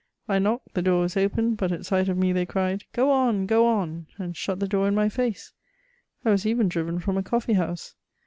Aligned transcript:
I 0.27 0.39
knocked; 0.39 0.73
the 0.73 0.81
door 0.81 1.01
was 1.01 1.15
opened, 1.15 1.57
but 1.57 1.71
at 1.71 1.81
si^it 1.81 2.09
of 2.09 2.17
me 2.17 2.33
they 2.33 2.47
cried, 2.47 2.85
'^ 2.91 2.91
Gio 2.95 3.11
on, 3.11 3.45
go 3.45 3.67
on!" 3.67 4.07
and 4.17 4.35
shut 4.35 4.59
the 4.59 4.67
door 4.67 4.87
in 4.87 4.95
my 4.95 5.07
hee, 5.09 5.35
I 6.25 6.31
was 6.31 6.43
even 6.47 6.67
driven 6.67 6.97
from 6.97 7.17
a 7.19 7.23
eoffee^ 7.23 7.53
honse. 7.55 7.93